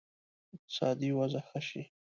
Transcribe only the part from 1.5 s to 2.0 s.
شي.